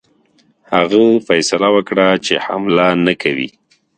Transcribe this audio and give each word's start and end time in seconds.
هغه 0.73 1.01
فیصله 1.27 1.67
وکړه 1.75 2.07
چې 2.25 2.33
حمله 2.45 2.87
نه 3.05 3.13
کوي. 3.21 3.49